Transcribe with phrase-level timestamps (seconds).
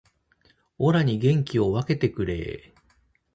[0.79, 2.81] オラに元気を分けてくれー